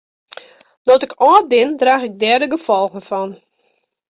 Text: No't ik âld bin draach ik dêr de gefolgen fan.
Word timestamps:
No't 0.87 1.05
ik 1.07 1.17
âld 1.31 1.45
bin 1.51 1.69
draach 1.81 2.03
ik 2.09 2.15
dêr 2.21 2.39
de 2.41 2.47
gefolgen 2.53 3.03
fan. 3.09 3.29